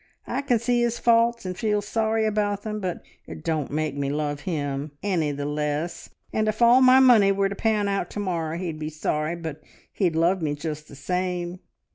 [0.25, 4.09] I can see his faults and feel sorry about them, but it don't make me
[4.09, 8.19] love him any the less; and if all my money were to pan out to
[8.19, 9.61] morrow he'd be sorry, but
[9.93, 11.59] he'd love me just the same.